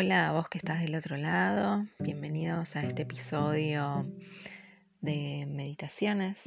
Hola 0.00 0.30
vos 0.30 0.48
que 0.48 0.58
estás 0.58 0.80
del 0.80 0.94
otro 0.94 1.16
lado, 1.16 1.84
bienvenidos 1.98 2.76
a 2.76 2.84
este 2.84 3.02
episodio 3.02 4.06
de 5.00 5.44
meditaciones 5.48 6.40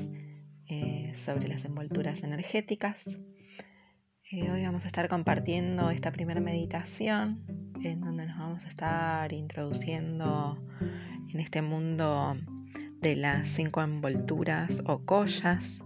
eh, 0.70 1.12
sobre 1.26 1.50
las 1.50 1.66
envolturas 1.66 2.24
energéticas. 2.24 3.06
Eh, 4.32 4.50
hoy 4.50 4.64
vamos 4.64 4.86
a 4.86 4.88
estar 4.88 5.10
compartiendo 5.10 5.89
esta 5.89 6.14
primera 6.14 6.39
meditación 6.39 7.43
en 7.84 8.00
donde 8.00 8.25
nos 8.25 8.38
vamos 8.38 8.64
a 8.64 8.70
estar 8.70 9.34
introduciendo 9.34 10.57
en 11.33 11.42
este 11.42 11.61
mundo 11.61 12.38
de 13.02 13.18
las 13.18 13.50
cinco 13.50 13.82
envolturas 13.82 14.82
o 14.86 15.04
collas. 15.04 15.82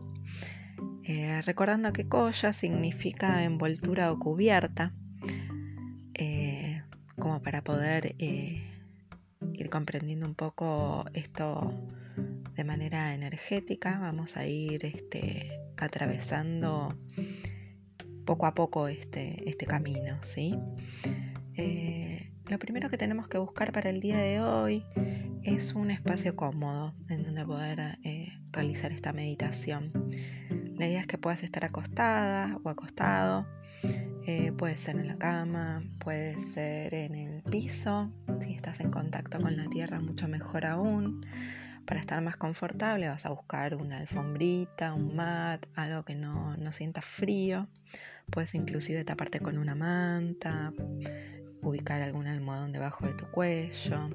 Eh, 1.01 1.41
recordando 1.41 1.93
que 1.93 2.07
colla 2.07 2.53
significa 2.53 3.43
envoltura 3.43 4.11
o 4.11 4.19
cubierta 4.19 4.93
para 7.45 7.63
poder 7.63 8.15
eh, 8.17 8.63
ir 9.53 9.69
comprendiendo 9.69 10.25
un 10.25 10.33
poco 10.33 11.05
esto 11.13 11.71
de 12.55 12.63
manera 12.63 13.13
energética, 13.13 13.99
vamos 13.99 14.35
a 14.35 14.47
ir 14.47 14.83
este, 14.83 15.51
atravesando 15.77 16.87
poco 18.25 18.47
a 18.47 18.55
poco 18.55 18.87
este, 18.87 19.47
este 19.47 19.67
camino, 19.67 20.17
¿sí? 20.23 20.57
Eh, 21.53 22.31
lo 22.49 22.57
primero 22.57 22.89
que 22.89 22.97
tenemos 22.97 23.27
que 23.27 23.37
buscar 23.37 23.71
para 23.71 23.91
el 23.91 24.01
día 24.01 24.17
de 24.17 24.41
hoy 24.41 24.83
es 25.43 25.75
un 25.75 25.91
espacio 25.91 26.35
cómodo 26.35 26.95
en 27.09 27.21
donde 27.21 27.45
poder 27.45 27.99
eh, 28.03 28.39
realizar 28.51 28.91
esta 28.91 29.13
meditación. 29.13 29.91
La 30.75 30.87
idea 30.87 31.01
es 31.01 31.07
que 31.07 31.19
puedas 31.19 31.43
estar 31.43 31.63
acostada 31.63 32.57
o 32.63 32.69
acostado 32.69 33.45
eh, 34.25 34.51
puede 34.51 34.77
ser 34.77 34.97
en 34.97 35.07
la 35.07 35.17
cama, 35.17 35.83
puede 35.99 36.35
ser 36.53 36.93
en 36.93 37.15
el 37.15 37.43
piso, 37.43 38.11
si 38.41 38.53
estás 38.53 38.79
en 38.79 38.91
contacto 38.91 39.39
con 39.39 39.55
la 39.55 39.67
tierra 39.67 39.99
mucho 39.99 40.27
mejor 40.27 40.65
aún. 40.65 41.25
Para 41.85 41.99
estar 41.99 42.19
más 42.21 42.35
confortable 42.35 43.07
vas 43.07 43.25
a 43.25 43.29
buscar 43.29 43.75
una 43.75 43.99
alfombrita, 43.99 44.93
un 44.93 45.15
mat, 45.15 45.65
algo 45.75 46.03
que 46.03 46.15
no, 46.15 46.57
no 46.57 46.71
sienta 46.71 47.01
frío. 47.01 47.67
Puedes 48.31 48.55
inclusive 48.55 49.03
taparte 49.05 49.39
con 49.39 49.57
una 49.57 49.75
manta, 49.75 50.73
ubicar 51.61 52.01
algún 52.01 52.25
almohadón 52.25 52.71
debajo 52.71 53.05
de 53.05 53.13
tu 53.13 53.29
cuello 53.29 54.09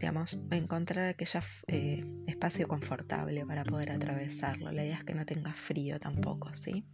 digamos, 0.00 0.38
encontrar 0.50 1.10
aquel 1.10 1.28
eh, 1.66 2.04
espacio 2.40 2.68
confortable 2.68 3.44
para 3.44 3.64
poder 3.64 3.92
atravesarlo. 3.92 4.72
La 4.72 4.82
idea 4.82 4.96
es 4.96 5.04
que 5.04 5.12
no 5.12 5.26
tenga 5.26 5.52
frío 5.52 6.00
tampoco, 6.00 6.54
¿sí? 6.54 6.86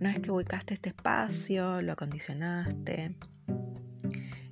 Una 0.00 0.12
vez 0.12 0.20
que 0.20 0.30
ubicaste 0.30 0.74
este 0.74 0.90
espacio, 0.90 1.82
lo 1.82 1.94
acondicionaste, 1.94 3.16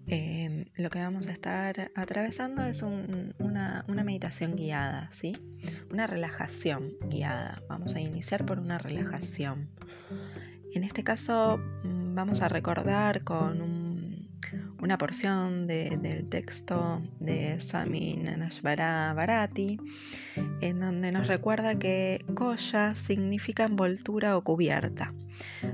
em, 0.09 0.65
lo 0.75 0.91
que 0.91 0.99
vamos 0.99 1.29
a 1.29 1.33
estar 1.33 1.93
atravesando 1.95 2.65
es 2.65 2.83
una, 2.83 3.85
una, 3.87 4.03
meditación 4.03 4.57
guiada, 4.57 5.11
¿sí? 5.13 5.31
Una 5.93 6.09
relajación 6.09 6.95
guiada. 7.09 7.63
Vamos 7.69 7.95
a 7.95 8.01
iniciar 8.01 8.45
por 8.45 8.59
una 8.59 8.79
relajación. 8.79 9.69
En 10.75 10.83
este 10.83 11.05
caso 11.05 11.59
mm, 11.85 12.17
vamos 12.17 12.43
a 12.43 12.49
recordar 12.49 13.23
con 13.23 13.63
un 13.63 13.74
una 14.85 14.99
porción 14.99 15.67
del 15.67 16.29
texto 16.29 17.01
de 17.19 17.59
Swami 17.59 18.17
Nanashvara 18.17 19.15
Bharati, 19.15 19.81
en 20.61 20.79
donde 20.79 21.11
nos 21.11 21.27
recuerda 21.27 21.79
que 21.79 22.23
koya 22.35 22.95
significa 22.95 23.65
envoltura 23.65 24.37
o 24.37 24.45
cubierta, 24.45 25.15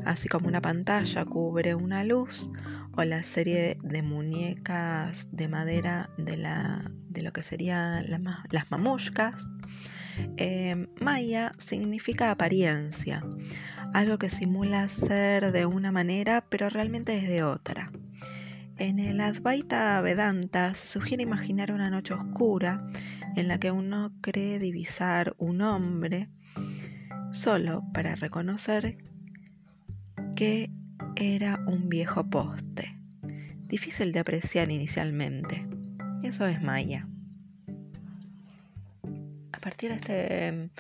así 0.05 0.29
como 0.29 0.47
una 0.47 0.61
pantalla 0.61 1.25
cubre 1.25 1.75
una 1.75 2.05
luz 2.05 2.49
o 2.97 3.03
la 3.03 3.25
serie 3.25 3.79
de 3.83 4.03
muñecas 4.03 5.27
de 5.33 5.49
madera 5.49 6.09
de, 6.17 6.37
la, 6.37 6.81
de 7.09 7.23
lo 7.23 7.33
que 7.33 7.43
serían 7.43 8.07
las 8.09 8.71
mamushkas. 8.71 9.51
Eh, 10.37 10.87
maya 11.01 11.51
significa 11.59 12.31
apariencia, 12.31 13.25
algo 13.93 14.19
que 14.19 14.29
simula 14.29 14.87
ser 14.87 15.51
de 15.51 15.67
una 15.67 15.91
manera 15.91 16.45
pero 16.49 16.71
realmente 16.71 17.19
es 17.19 17.27
de 17.27 17.43
otra. 17.43 17.91
En 18.81 18.99
el 18.99 19.21
Advaita 19.21 20.01
Vedanta 20.01 20.73
se 20.73 20.87
sugiere 20.87 21.23
imaginar 21.23 21.71
una 21.71 21.91
noche 21.91 22.15
oscura 22.15 22.83
en 23.37 23.47
la 23.47 23.61
que 23.61 23.71
uno 23.71 24.11
cree 24.23 24.59
divisar 24.59 25.35
un 25.37 25.61
hombre 25.61 26.31
solo 27.31 27.85
para 27.93 28.15
reconocer 28.15 28.97
que 30.35 30.71
era 31.15 31.61
un 31.67 31.91
viejo 31.91 32.31
poste, 32.31 32.97
difícil 33.67 34.13
de 34.13 34.21
apreciar 34.21 34.71
inicialmente. 34.71 35.69
Eso 36.23 36.47
es 36.47 36.63
Maya. 36.63 37.07
A 39.53 39.59
partir 39.59 39.91
de 39.91 39.97
este 39.97 40.71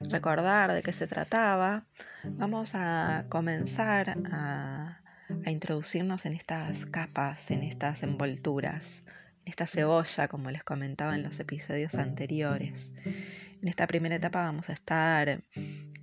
recordar 0.00 0.72
de 0.72 0.82
qué 0.82 0.94
se 0.94 1.06
trataba, 1.06 1.84
vamos 2.24 2.74
a 2.74 3.26
comenzar 3.28 4.16
a 4.32 5.01
a 5.44 5.50
introducirnos 5.50 6.26
en 6.26 6.34
estas 6.34 6.86
capas, 6.86 7.50
en 7.50 7.62
estas 7.62 8.02
envolturas, 8.02 9.04
en 9.44 9.50
esta 9.50 9.66
cebolla, 9.66 10.28
como 10.28 10.50
les 10.50 10.64
comentaba 10.64 11.14
en 11.14 11.22
los 11.22 11.38
episodios 11.40 11.94
anteriores. 11.94 12.92
En 13.04 13.68
esta 13.68 13.86
primera 13.86 14.16
etapa 14.16 14.42
vamos 14.42 14.68
a 14.68 14.72
estar, 14.72 15.42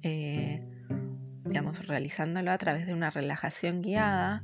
eh, 0.04 0.64
digamos, 1.46 1.86
realizándolo 1.88 2.52
a 2.52 2.58
través 2.58 2.88
de 2.88 2.94
una 2.94 3.10
relajación 3.10 3.82
guiada, 3.82 4.44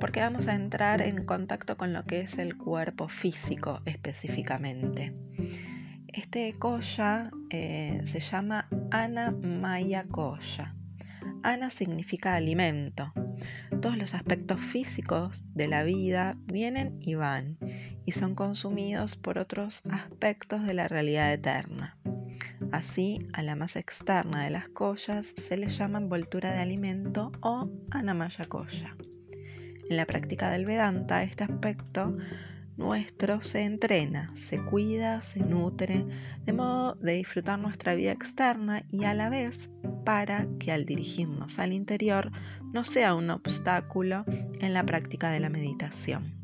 porque 0.00 0.20
vamos 0.20 0.48
a 0.48 0.54
entrar 0.54 1.02
en 1.02 1.24
contacto 1.24 1.76
con 1.76 1.92
lo 1.92 2.04
que 2.04 2.20
es 2.20 2.38
el 2.38 2.56
cuerpo 2.56 3.08
físico 3.08 3.80
específicamente. 3.84 5.12
Este 6.08 6.54
koya 6.58 7.30
eh, 7.50 8.02
se 8.04 8.20
llama 8.20 8.68
Anamaya 8.90 10.04
Koya. 10.04 10.74
Ana 11.42 11.70
significa 11.70 12.34
alimento 12.34 13.12
todos 13.82 13.98
los 13.98 14.14
aspectos 14.14 14.60
físicos 14.60 15.42
de 15.54 15.66
la 15.66 15.82
vida 15.82 16.36
vienen 16.46 16.98
y 17.00 17.16
van 17.16 17.58
y 18.06 18.12
son 18.12 18.36
consumidos 18.36 19.16
por 19.16 19.38
otros 19.38 19.82
aspectos 19.90 20.64
de 20.64 20.72
la 20.72 20.86
realidad 20.86 21.32
eterna. 21.32 21.98
Así, 22.70 23.26
a 23.32 23.42
la 23.42 23.56
más 23.56 23.74
externa 23.74 24.44
de 24.44 24.50
las 24.50 24.68
collas 24.68 25.26
se 25.36 25.56
le 25.56 25.68
llama 25.68 25.98
envoltura 25.98 26.52
de 26.52 26.60
alimento 26.60 27.32
o 27.40 27.68
anamaya 27.90 28.44
koya. 28.44 28.96
En 29.90 29.96
la 29.96 30.06
práctica 30.06 30.50
del 30.52 30.64
Vedanta, 30.64 31.22
este 31.22 31.42
aspecto 31.42 32.16
nuestro 32.76 33.42
se 33.42 33.62
entrena, 33.62 34.32
se 34.36 34.62
cuida, 34.64 35.22
se 35.22 35.40
nutre, 35.40 36.04
de 36.44 36.52
modo 36.52 36.94
de 36.96 37.12
disfrutar 37.12 37.58
nuestra 37.58 37.94
vida 37.94 38.12
externa 38.12 38.84
y 38.88 39.04
a 39.04 39.14
la 39.14 39.28
vez 39.28 39.70
para 40.04 40.46
que 40.58 40.72
al 40.72 40.84
dirigirnos 40.84 41.58
al 41.58 41.72
interior 41.72 42.30
no 42.72 42.84
sea 42.84 43.14
un 43.14 43.30
obstáculo 43.30 44.24
en 44.60 44.74
la 44.74 44.84
práctica 44.84 45.30
de 45.30 45.40
la 45.40 45.48
meditación. 45.48 46.42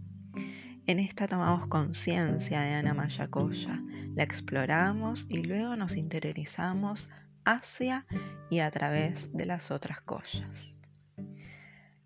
En 0.86 1.00
esta 1.00 1.28
tomamos 1.28 1.66
conciencia 1.66 2.62
de 2.62 2.74
Anamaya 2.74 3.28
Koya, 3.28 3.82
la 4.14 4.22
exploramos 4.22 5.26
y 5.28 5.42
luego 5.42 5.76
nos 5.76 5.96
interiorizamos 5.96 7.10
hacia 7.44 8.06
y 8.50 8.60
a 8.60 8.70
través 8.70 9.30
de 9.32 9.46
las 9.46 9.70
otras 9.70 10.00
collas. 10.00 10.78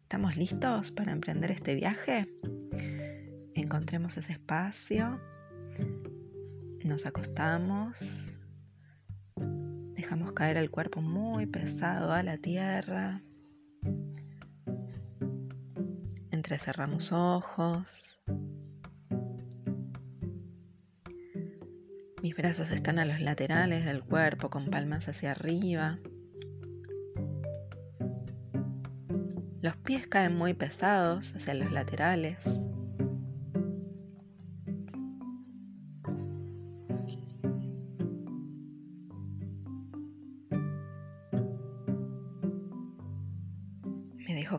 ¿Estamos 0.02 0.36
listos 0.36 0.90
para 0.90 1.12
emprender 1.12 1.52
este 1.52 1.74
viaje? 1.74 2.28
Encontremos 3.62 4.16
ese 4.16 4.32
espacio, 4.32 5.20
nos 6.84 7.06
acostamos, 7.06 7.98
dejamos 9.94 10.32
caer 10.32 10.56
el 10.56 10.70
cuerpo 10.70 11.00
muy 11.00 11.46
pesado 11.46 12.12
a 12.12 12.22
la 12.22 12.36
tierra 12.38 13.22
cerramos 16.58 17.12
ojos. 17.12 18.20
Mis 22.22 22.36
brazos 22.36 22.70
están 22.70 22.98
a 22.98 23.04
los 23.04 23.20
laterales 23.20 23.84
del 23.84 24.02
cuerpo 24.02 24.48
con 24.48 24.70
palmas 24.70 25.08
hacia 25.08 25.32
arriba. 25.32 25.98
Los 29.60 29.76
pies 29.76 30.06
caen 30.06 30.36
muy 30.36 30.54
pesados 30.54 31.34
hacia 31.34 31.54
los 31.54 31.72
laterales. 31.72 32.38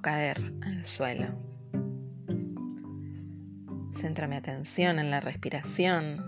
Caer 0.04 0.54
al 0.62 0.84
suelo. 0.84 1.28
Centra 3.96 4.28
mi 4.28 4.36
atención 4.36 5.00
en 5.00 5.10
la 5.10 5.22
respiración. 5.22 6.22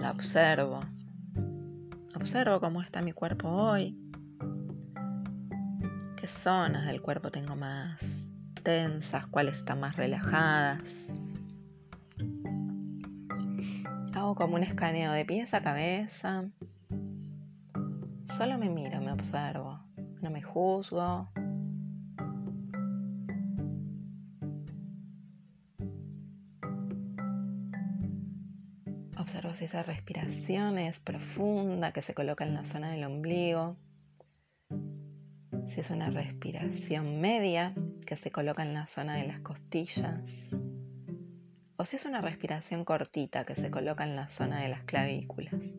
La 0.00 0.10
observo. 0.10 0.80
Observo 2.16 2.58
cómo 2.58 2.80
está 2.80 3.02
mi 3.02 3.12
cuerpo 3.12 3.48
hoy. 3.48 3.96
qué 6.16 6.26
zonas 6.26 6.86
del 6.86 7.02
cuerpo 7.02 7.30
tengo 7.30 7.54
más 7.54 8.00
tensas, 8.62 9.26
cuáles 9.26 9.58
están 9.58 9.78
más 9.78 9.96
relajadas. 9.96 10.82
Hago 14.14 14.34
como 14.36 14.54
un 14.54 14.62
escaneo 14.62 15.12
de 15.12 15.26
pies 15.26 15.52
a 15.52 15.60
cabeza. 15.60 16.44
Solo 18.42 18.58
me 18.58 18.68
miro, 18.68 19.00
me 19.00 19.12
observo, 19.12 19.78
no 20.20 20.28
me 20.28 20.42
juzgo. 20.42 21.28
Observo 29.16 29.54
si 29.54 29.66
esa 29.66 29.84
respiración 29.84 30.76
es 30.78 30.98
profunda, 30.98 31.92
que 31.92 32.02
se 32.02 32.14
coloca 32.14 32.44
en 32.44 32.54
la 32.54 32.64
zona 32.64 32.90
del 32.90 33.04
ombligo. 33.04 33.76
Si 35.68 35.78
es 35.78 35.90
una 35.90 36.10
respiración 36.10 37.20
media, 37.20 37.74
que 38.04 38.16
se 38.16 38.32
coloca 38.32 38.64
en 38.64 38.74
la 38.74 38.88
zona 38.88 39.18
de 39.18 39.28
las 39.28 39.38
costillas. 39.42 40.20
O 41.76 41.84
si 41.84 41.94
es 41.94 42.04
una 42.06 42.20
respiración 42.20 42.84
cortita, 42.84 43.44
que 43.44 43.54
se 43.54 43.70
coloca 43.70 44.02
en 44.02 44.16
la 44.16 44.26
zona 44.26 44.62
de 44.62 44.68
las 44.68 44.82
clavículas. 44.82 45.71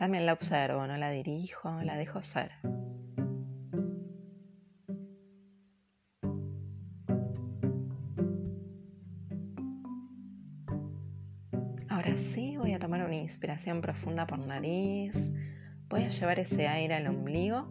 También 0.00 0.24
la 0.24 0.32
observo, 0.32 0.86
no 0.86 0.96
la 0.96 1.10
dirijo, 1.10 1.70
la 1.82 1.94
dejo 1.94 2.22
ser. 2.22 2.52
Ahora 11.90 12.16
sí 12.16 12.56
voy 12.56 12.72
a 12.72 12.78
tomar 12.78 13.04
una 13.04 13.16
inspiración 13.16 13.82
profunda 13.82 14.26
por 14.26 14.38
nariz. 14.38 15.12
Voy 15.90 16.04
a 16.04 16.08
llevar 16.08 16.40
ese 16.40 16.66
aire 16.66 16.94
al 16.94 17.06
ombligo 17.06 17.68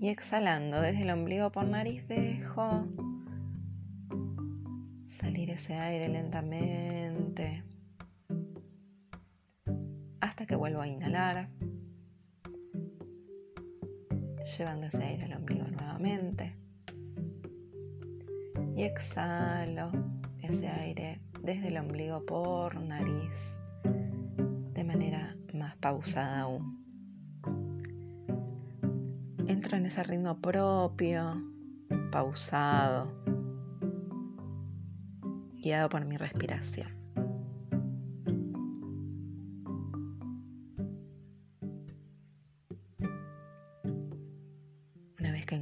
y 0.00 0.08
exhalando 0.08 0.80
desde 0.80 1.02
el 1.02 1.10
ombligo 1.10 1.52
por 1.52 1.66
nariz 1.66 2.08
dejo 2.08 2.88
salir 5.20 5.50
ese 5.50 5.74
aire 5.74 6.08
lentamente 6.08 7.62
que 10.50 10.56
vuelvo 10.56 10.82
a 10.82 10.88
inhalar, 10.88 11.48
llevando 14.58 14.88
ese 14.88 15.00
aire 15.00 15.26
al 15.26 15.34
ombligo 15.34 15.64
nuevamente 15.68 16.56
y 18.74 18.82
exhalo 18.82 19.92
ese 20.42 20.66
aire 20.66 21.20
desde 21.40 21.68
el 21.68 21.76
ombligo 21.76 22.26
por 22.26 22.74
nariz 22.80 23.30
de 24.74 24.82
manera 24.82 25.36
más 25.54 25.76
pausada 25.76 26.40
aún. 26.40 26.82
Entro 29.46 29.76
en 29.76 29.86
ese 29.86 30.02
ritmo 30.02 30.40
propio, 30.40 31.44
pausado, 32.10 33.06
guiado 35.62 35.88
por 35.88 36.04
mi 36.04 36.16
respiración. 36.16 36.99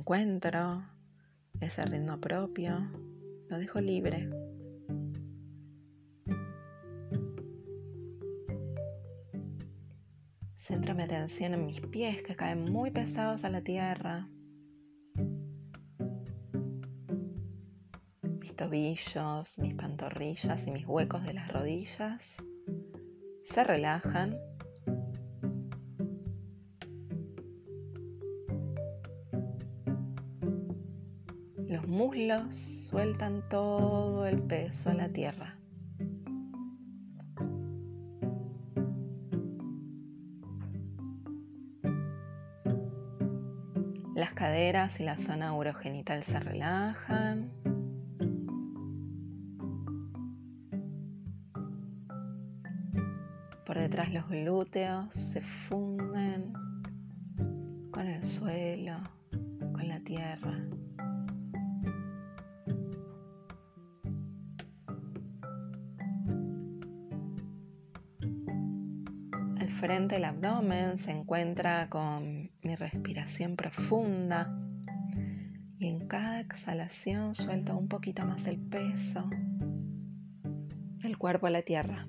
Encuentro 0.09 0.83
ese 1.61 1.85
ritmo 1.85 2.19
propio, 2.19 2.79
lo 3.51 3.59
dejo 3.59 3.79
libre 3.79 4.31
Centro 10.57 10.95
mi 10.95 11.03
atención 11.03 11.53
en 11.53 11.67
mis 11.67 11.83
pies 11.83 12.23
que 12.23 12.35
caen 12.35 12.65
muy 12.73 12.91
pesados 12.91 13.45
a 13.45 13.51
la 13.51 13.61
tierra. 13.61 14.27
Mis 18.23 18.57
tobillos, 18.57 19.59
mis 19.59 19.75
pantorrillas 19.75 20.67
y 20.67 20.71
mis 20.71 20.87
huecos 20.87 21.23
de 21.25 21.35
las 21.35 21.53
rodillas 21.53 22.23
se 23.45 23.63
relajan. 23.63 24.39
Muslos 31.99 32.55
sueltan 32.89 33.43
todo 33.49 34.25
el 34.25 34.41
peso 34.41 34.91
a 34.91 34.95
la 34.95 35.09
tierra. 35.09 35.57
Las 44.15 44.33
caderas 44.35 45.01
y 45.01 45.03
la 45.03 45.17
zona 45.17 45.53
urogenital 45.57 46.23
se 46.23 46.39
relajan. 46.39 47.51
Por 53.67 53.77
detrás 53.77 54.13
los 54.13 54.29
glúteos 54.29 55.13
se 55.17 55.41
funden 55.41 56.53
con 57.91 58.07
el 58.07 58.25
suelo, 58.25 59.01
con 59.73 59.89
la 59.89 59.99
tierra. 59.99 60.78
Frente 69.79 70.17
del 70.17 70.25
abdomen 70.25 70.99
se 70.99 71.13
encuentra 71.13 71.89
con 71.89 72.51
mi 72.63 72.75
respiración 72.75 73.55
profunda 73.55 74.53
y 75.79 75.87
en 75.87 76.09
cada 76.09 76.41
exhalación 76.41 77.37
suelto 77.37 77.77
un 77.77 77.87
poquito 77.87 78.25
más 78.25 78.45
el 78.49 78.59
peso 78.59 79.31
del 80.97 81.17
cuerpo 81.17 81.47
a 81.47 81.51
la 81.51 81.63
tierra. 81.63 82.09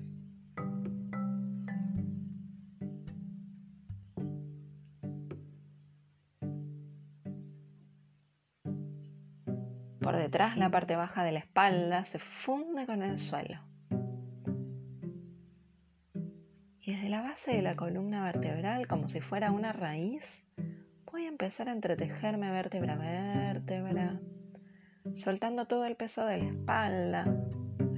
Por 10.00 10.16
detrás 10.16 10.56
la 10.56 10.70
parte 10.70 10.96
baja 10.96 11.22
de 11.22 11.30
la 11.30 11.38
espalda 11.38 12.04
se 12.06 12.18
funde 12.18 12.84
con 12.86 13.02
el 13.02 13.16
suelo. 13.16 13.69
La 17.10 17.22
base 17.22 17.50
de 17.50 17.60
la 17.60 17.74
columna 17.74 18.22
vertebral, 18.22 18.86
como 18.86 19.08
si 19.08 19.20
fuera 19.20 19.50
una 19.50 19.72
raíz, 19.72 20.22
voy 21.10 21.24
a 21.24 21.28
empezar 21.28 21.68
a 21.68 21.72
entretejerme 21.72 22.52
vértebra 22.52 22.92
a 22.92 22.98
vértebra, 23.52 24.20
soltando 25.14 25.66
todo 25.66 25.86
el 25.86 25.96
peso 25.96 26.24
de 26.24 26.38
la 26.38 26.44
espalda 26.44 27.24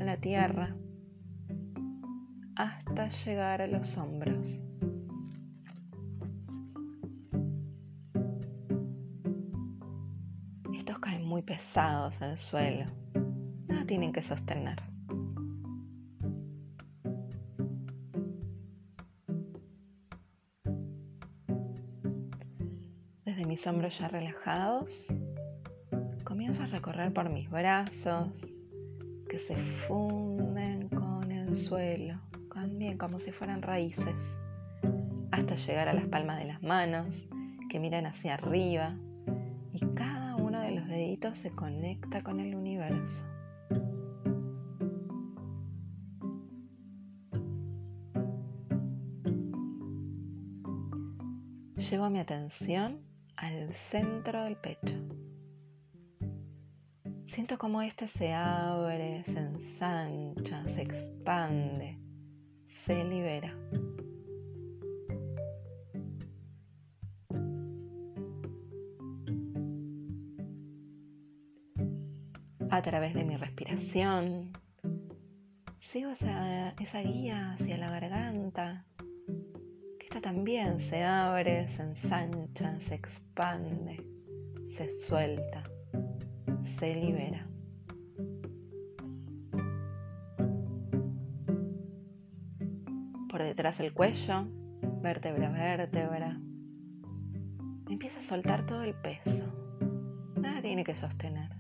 a 0.01 0.05
la 0.05 0.17
tierra 0.17 0.75
hasta 2.57 3.11
llegar 3.11 3.61
a 3.61 3.67
los 3.67 3.99
hombros. 3.99 4.59
Estos 10.75 10.99
caen 11.01 11.27
muy 11.27 11.43
pesados 11.43 12.21
al 12.23 12.39
suelo, 12.39 12.87
nada 13.69 13.85
tienen 13.85 14.11
que 14.11 14.23
sostener. 14.23 14.92
Mis 23.45 23.67
hombros 23.67 23.99
ya 23.99 24.09
relajados, 24.09 25.07
comienzo 26.25 26.63
a 26.63 26.67
recorrer 26.67 27.13
por 27.13 27.31
mis 27.31 27.51
brazos 27.51 28.29
que 29.29 29.39
se 29.39 29.57
funden 29.87 30.89
con 30.89 31.31
el 31.31 31.57
suelo, 31.57 32.21
también 32.53 32.99
como 32.99 33.19
si 33.19 33.33
fueran 33.33 33.63
raíces, 33.63 34.15
hasta 35.31 35.55
llegar 35.55 35.89
a 35.89 35.95
las 35.95 36.07
palmas 36.07 36.39
de 36.39 36.45
las 36.45 36.63
manos 36.63 37.29
que 37.71 37.81
miran 37.81 38.07
hacia 38.07 38.35
arriba 38.35 38.95
y 39.73 39.81
cada 39.95 40.37
uno 40.37 40.61
de 40.61 40.73
los 40.73 40.87
deditos 40.87 41.39
se 41.39 41.51
conecta 41.51 42.23
con 42.23 42.41
el 42.41 42.55
universo. 42.55 43.23
Llevo 51.77 52.09
mi 52.11 52.21
atención 52.21 53.12
al 53.43 53.75
centro 53.75 54.45
del 54.45 54.57
pecho. 54.57 54.95
Siento 57.27 57.59
como 57.59 57.83
este 57.83 58.07
se 58.07 58.33
abre, 58.33 59.25
se 59.25 59.39
ensancha, 59.39 60.65
se 60.67 60.83
expande, 60.83 61.99
se 62.69 63.03
libera. 63.05 63.53
A 72.71 72.81
través 72.81 73.13
de 73.15 73.25
mi 73.25 73.37
respiración, 73.37 74.53
sigo 75.81 76.11
esa, 76.11 76.71
esa 76.81 77.01
guía 77.01 77.55
hacia 77.55 77.77
la 77.77 77.91
garganta 77.91 78.85
también 80.21 80.81
se 80.81 81.03
abre, 81.03 81.69
se 81.69 81.83
ensancha, 81.83 82.79
se 82.81 82.95
expande, 82.95 84.05
se 84.77 84.93
suelta, 84.93 85.63
se 86.79 86.95
libera. 86.95 87.47
Por 93.31 93.43
detrás 93.43 93.79
del 93.79 93.95
cuello, 93.95 94.47
vértebra 95.01 95.51
vértebra. 95.51 96.39
Empieza 97.89 98.19
a 98.21 98.23
soltar 98.23 98.67
todo 98.67 98.83
el 98.83 98.95
peso. 98.95 99.31
Nada 100.37 100.61
tiene 100.61 100.85
que 100.85 100.95
sostener. 100.95 101.51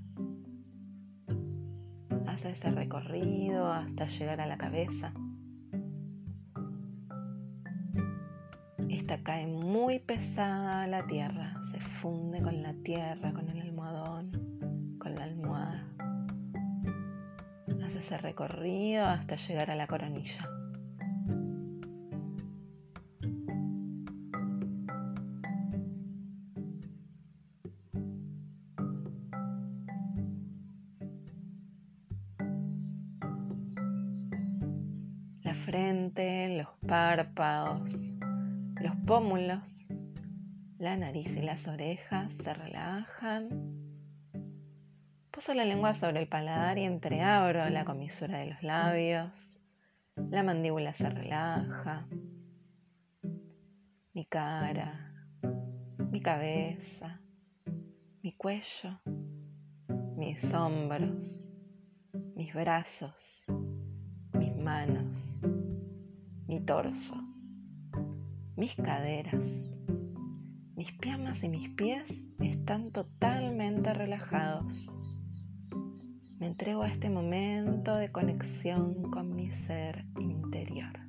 Hace 2.26 2.50
ese 2.50 2.71
recorrido 2.71 3.73
hasta 3.73 4.06
llegar 4.06 4.40
a 4.40 4.47
la 4.47 4.59
cabeza. 4.59 5.12
Esta 9.02 9.18
cae 9.18 9.49
muy 9.49 9.99
pesada 9.99 10.85
a 10.85 10.87
la 10.87 11.04
tierra, 11.09 11.61
se 11.73 11.80
funde 11.80 12.40
con 12.40 12.62
la 12.62 12.73
tierra, 12.85 13.32
con 13.32 13.50
el 13.50 13.61
almohadón, 13.61 14.30
con 15.00 15.16
la 15.16 15.25
almohada. 15.25 15.88
Hace 17.85 17.99
ese 17.99 18.16
recorrido 18.18 19.04
hasta 19.04 19.35
llegar 19.35 19.73
a 19.73 19.75
la 19.75 19.88
coronilla. 19.88 20.49
La 35.42 35.54
frente, 35.56 36.56
los 36.56 36.68
párpados, 36.87 37.90
los 38.81 38.97
pómulos, 39.07 39.87
la 40.79 40.97
nariz 40.97 41.29
y 41.37 41.43
las 41.43 41.67
orejas 41.69 42.33
se 42.43 42.55
relajan. 42.55 43.49
Poso 45.31 45.55
la 45.55 45.64
lengua 45.64 45.95
sobre 45.95 46.21
el 46.21 46.29
paladar 46.29 46.79
y 46.79 46.85
entreabro 46.85 47.69
la 47.71 47.85
comisura 47.85 48.38
de 48.38 48.47
los 48.47 48.62
labios. 48.62 49.31
La 50.17 50.43
mandíbula 50.43 50.93
se 50.95 51.09
relaja. 51.09 52.07
Mi 54.14 54.26
cara, 54.26 55.14
mi 56.11 56.21
cabeza, 56.21 57.21
mi 58.23 58.33
cuello, 58.33 59.00
mis 60.17 60.52
hombros, 60.52 61.45
mis 62.35 62.52
brazos, 62.52 63.45
mis 64.35 64.55
manos, 64.62 65.17
mi 66.47 66.61
torso 66.61 67.22
mis 68.62 68.76
caderas, 68.76 69.42
mis 70.76 70.92
piernas 71.00 71.42
y 71.42 71.49
mis 71.49 71.69
pies 71.71 72.04
están 72.38 72.92
totalmente 72.92 73.92
relajados. 73.92 74.73
Me 76.38 76.47
entrego 76.47 76.85
a 76.85 76.88
este 76.88 77.11
momento 77.11 77.90
de 77.90 78.12
conexión 78.12 79.11
con 79.11 79.35
mi 79.35 79.50
ser 79.50 80.04
interior. 80.21 81.01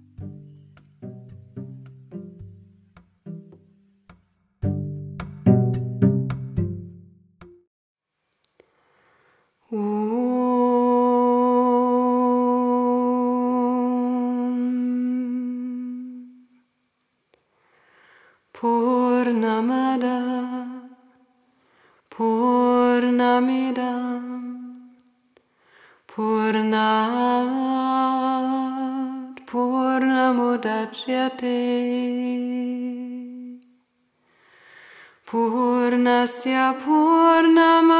Purnasya 35.27 36.79
Purnamadaya 36.79 37.91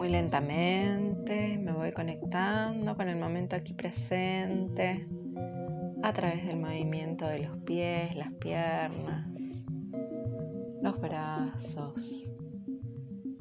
Muy 0.00 0.08
lentamente 0.08 1.58
me 1.58 1.72
voy 1.72 1.92
conectando 1.92 2.96
con 2.96 3.10
el 3.10 3.16
momento 3.16 3.54
aquí 3.54 3.74
presente 3.74 5.06
a 6.02 6.10
través 6.14 6.46
del 6.46 6.56
movimiento 6.56 7.26
de 7.26 7.40
los 7.40 7.58
pies, 7.58 8.16
las 8.16 8.32
piernas, 8.32 9.28
los 10.80 10.98
brazos, 10.98 12.32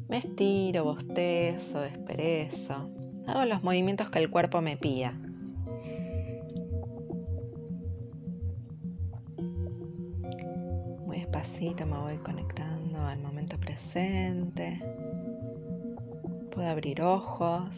Me 0.10 0.18
estiro, 0.18 0.84
bostezo, 0.84 1.86
esperezo. 1.86 2.90
Hago 3.26 3.46
los 3.46 3.64
movimientos 3.64 4.10
que 4.10 4.20
el 4.20 4.30
cuerpo 4.30 4.60
me 4.60 4.76
pida. 4.76 5.14
Muy 11.06 11.20
despacito 11.20 11.86
me 11.86 11.98
voy 12.00 12.18
conectando 12.18 13.00
al 13.00 13.22
momento 13.22 13.58
presente. 13.58 14.82
Puedo 16.60 16.72
abrir 16.72 17.02
ojos. 17.02 17.74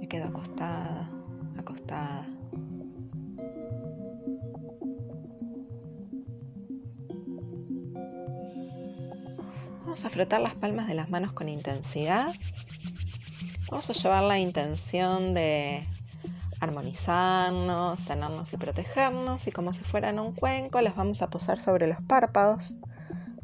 Me 0.00 0.08
quedo 0.08 0.24
acostada, 0.24 1.08
acostada. 1.56 2.26
Vamos 9.84 10.04
a 10.04 10.10
frotar 10.10 10.40
las 10.40 10.56
palmas 10.56 10.88
de 10.88 10.94
las 10.94 11.08
manos 11.08 11.34
con 11.34 11.48
intensidad. 11.48 12.34
Vamos 13.70 13.88
a 13.88 13.92
llevar 13.92 14.24
la 14.24 14.40
intención 14.40 15.34
de 15.34 15.86
armonizarnos, 16.58 18.00
sanarnos 18.00 18.52
y 18.52 18.56
protegernos 18.56 19.46
y 19.46 19.52
como 19.52 19.72
si 19.72 19.84
fueran 19.84 20.18
un 20.18 20.32
cuenco 20.32 20.80
las 20.80 20.96
vamos 20.96 21.22
a 21.22 21.30
posar 21.30 21.60
sobre 21.60 21.86
los 21.86 22.02
párpados. 22.02 22.76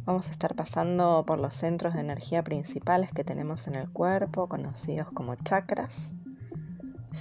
Vamos 0.08 0.28
a 0.28 0.30
estar 0.30 0.54
pasando 0.54 1.22
por 1.26 1.38
los 1.38 1.52
centros 1.52 1.92
de 1.92 2.00
energía 2.00 2.42
principales 2.42 3.12
que 3.12 3.24
tenemos 3.24 3.66
en 3.66 3.74
el 3.74 3.90
cuerpo, 3.90 4.48
conocidos 4.48 5.12
como 5.12 5.34
chakras. 5.34 5.94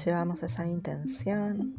Llevamos 0.05 0.41
esa 0.41 0.65
intención 0.65 1.75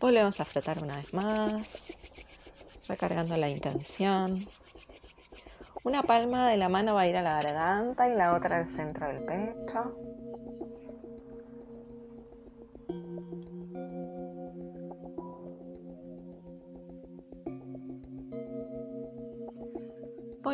Volvemos 0.00 0.40
a 0.40 0.46
frotar 0.46 0.82
una 0.82 0.96
vez 0.96 1.12
más, 1.12 1.68
recargando 2.88 3.36
la 3.36 3.50
intención. 3.50 4.48
Una 5.84 6.02
palma 6.02 6.48
de 6.48 6.56
la 6.56 6.70
mano 6.70 6.94
va 6.94 7.02
a 7.02 7.08
ir 7.08 7.16
a 7.18 7.22
la 7.22 7.42
garganta 7.42 8.08
y 8.08 8.14
la 8.16 8.34
otra 8.34 8.60
al 8.60 8.74
centro 8.74 9.06
del 9.06 9.22
pecho. 9.26 9.99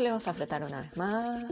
Volvemos 0.06 0.28
a 0.28 0.34
frotar 0.34 0.62
una 0.62 0.82
vez 0.82 0.96
más. 0.96 1.42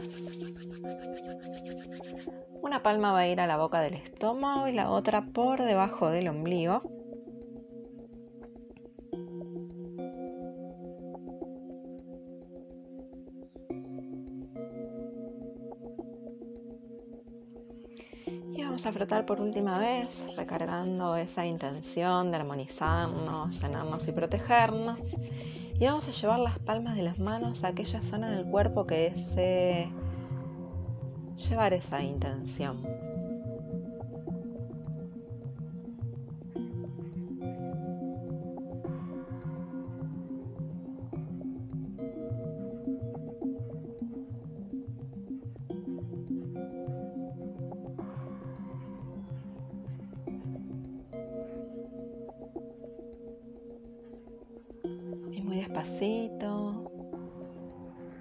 Una 2.61 2.81
palma 2.81 3.11
va 3.11 3.19
a 3.19 3.27
ir 3.27 3.41
a 3.41 3.47
la 3.47 3.57
boca 3.57 3.81
del 3.81 3.95
estómago 3.95 4.69
y 4.69 4.71
la 4.71 4.91
otra 4.91 5.25
por 5.25 5.61
debajo 5.61 6.09
del 6.09 6.29
ombligo. 6.29 6.81
a 18.85 18.91
frotar 18.91 19.25
por 19.25 19.41
última 19.41 19.79
vez, 19.79 20.23
recargando 20.35 21.15
esa 21.15 21.45
intención 21.45 22.29
de 22.29 22.37
armonizarnos, 22.37 23.55
sanarnos 23.55 24.07
y 24.07 24.11
protegernos. 24.11 24.99
Y 25.77 25.85
vamos 25.85 26.07
a 26.07 26.11
llevar 26.11 26.39
las 26.39 26.57
palmas 26.59 26.95
de 26.95 27.03
las 27.03 27.19
manos 27.19 27.65
a 27.65 27.69
aquella 27.69 28.01
zona 28.01 28.31
del 28.31 28.45
cuerpo 28.45 28.87
que 28.87 29.11
desee 29.11 29.89
llevar 31.49 31.73
esa 31.73 32.01
intención. 32.01 32.81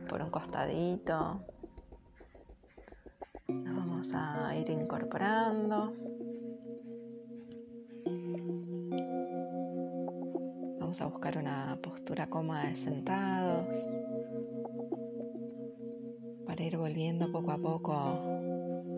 Por 0.08 0.20
un 0.20 0.30
costadito. 0.30 1.40
Nos 3.48 3.76
vamos 3.76 4.10
a 4.12 4.54
ir 4.56 4.68
incorporando. 4.70 5.92
Vamos 10.78 11.00
a 11.00 11.06
buscar 11.06 11.38
una 11.38 11.78
postura 11.82 12.26
cómoda 12.28 12.64
de 12.64 12.76
sentados 12.76 13.66
para 16.46 16.62
ir 16.62 16.76
volviendo 16.76 17.32
poco 17.32 17.50
a 17.50 17.58
poco 17.58 17.94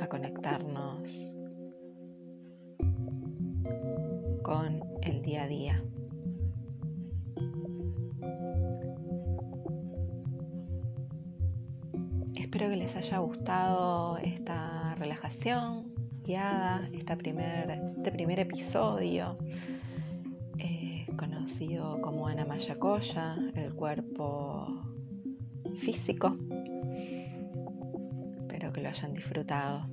a 0.00 0.06
conectarnos 0.08 1.35
Espero 12.46 12.70
que 12.70 12.76
les 12.76 12.94
haya 12.94 13.18
gustado 13.18 14.18
esta 14.18 14.94
relajación 14.94 15.92
guiada, 16.24 16.88
este 16.92 17.16
primer 17.16 18.38
episodio 18.38 19.36
eh, 20.56 21.08
conocido 21.16 22.00
como 22.00 22.28
Anamaya 22.28 22.78
Koya, 22.78 23.36
el 23.56 23.74
cuerpo 23.74 24.80
físico. 25.74 26.36
Espero 28.38 28.72
que 28.72 28.80
lo 28.80 28.90
hayan 28.90 29.12
disfrutado. 29.12 29.88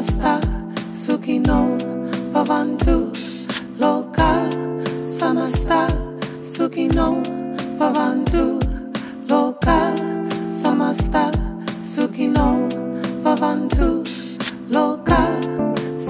Samasta 0.00 0.40
sukino 0.92 1.76
bhavantu 2.32 3.12
loka 3.78 4.30
samasta 5.04 5.88
sukino 6.42 7.22
bhavantu 7.78 8.58
loka 9.28 9.78
samasta 10.62 11.30
sukino 11.84 12.48
bhavantu 13.24 14.02
loka 14.70 15.20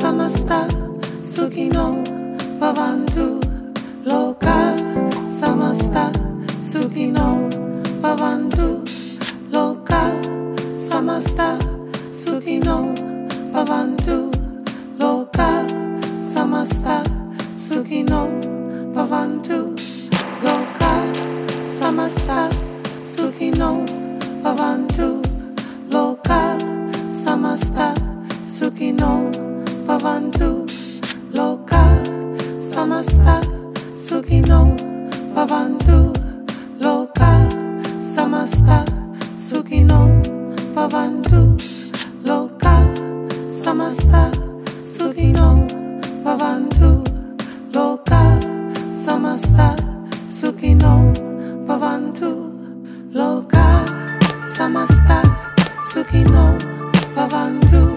samasta 0.00 0.60
sukino 1.24 1.86
bhavantu 2.60 3.40
loka 4.06 4.58
samasta 5.40 6.12
sukino 6.62 7.50
Bhavantu 8.02 8.89
samasa 21.90 22.48
sukino 23.02 23.82
pavantu 24.44 25.18
loka 25.90 26.54
samasta 27.10 27.90
sukino 28.46 29.26
pavantu 29.86 30.66
loka 31.34 31.82
samasta 32.62 33.42
sukino 33.98 34.60
pavantu 35.34 36.14
loka 36.78 37.32
samasta 38.14 38.84
sukino 39.34 40.22
pavantu 40.74 41.42
loka 42.22 42.76
samasta 43.50 44.30
sukino 44.86 45.66
pavantu. 46.22 46.99
pavantu 51.80 52.52
loka 53.16 53.66
samasta 54.56 55.22
sukino 55.92 56.58
pavantu 57.16 57.89